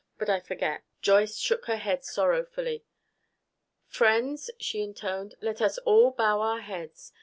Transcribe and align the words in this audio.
"But 0.17 0.31
I 0.31 0.39
forget." 0.39 0.81
Joyce 1.03 1.37
shook 1.37 1.65
her 1.65 1.75
head 1.77 2.03
sorrowfully. 2.03 2.83
"Friends," 3.85 4.49
she 4.59 4.81
intoned, 4.81 5.35
"let 5.41 5.61
us 5.61 5.77
all 5.77 6.09
bow 6.09 6.41
our 6.41 6.61
heads. 6.61 7.13